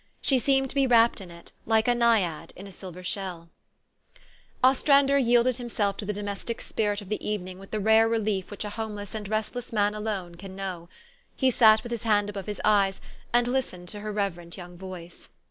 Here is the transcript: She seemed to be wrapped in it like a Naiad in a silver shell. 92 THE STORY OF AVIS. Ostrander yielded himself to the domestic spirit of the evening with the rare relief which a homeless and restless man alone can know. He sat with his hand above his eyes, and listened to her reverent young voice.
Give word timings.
She 0.19 0.39
seemed 0.39 0.67
to 0.69 0.75
be 0.75 0.87
wrapped 0.87 1.21
in 1.21 1.29
it 1.29 1.51
like 1.67 1.87
a 1.87 1.93
Naiad 1.93 2.53
in 2.55 2.65
a 2.65 2.71
silver 2.71 3.03
shell. 3.03 3.49
92 4.17 4.19
THE 4.19 4.19
STORY 4.19 4.23
OF 4.23 4.25
AVIS. 4.73 4.79
Ostrander 4.81 5.17
yielded 5.19 5.57
himself 5.57 5.97
to 5.97 6.05
the 6.05 6.13
domestic 6.13 6.59
spirit 6.61 7.01
of 7.03 7.09
the 7.09 7.23
evening 7.29 7.59
with 7.59 7.69
the 7.69 7.79
rare 7.79 8.07
relief 8.09 8.49
which 8.49 8.65
a 8.65 8.71
homeless 8.71 9.13
and 9.13 9.29
restless 9.29 9.71
man 9.71 9.93
alone 9.93 10.33
can 10.37 10.55
know. 10.55 10.89
He 11.35 11.51
sat 11.51 11.83
with 11.83 11.91
his 11.91 12.01
hand 12.01 12.31
above 12.31 12.47
his 12.47 12.59
eyes, 12.65 12.99
and 13.31 13.47
listened 13.47 13.89
to 13.89 13.99
her 13.99 14.11
reverent 14.11 14.57
young 14.57 14.75
voice. 14.75 15.29